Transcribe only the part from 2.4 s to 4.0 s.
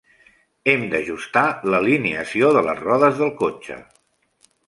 de les rodes del cotxe.